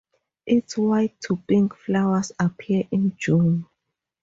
Its 0.47 0.79
white 0.79 1.15
to 1.21 1.35
pink 1.47 1.75
flowers 1.75 2.31
appear 2.39 2.85
in 2.89 3.15
June. 3.19 3.67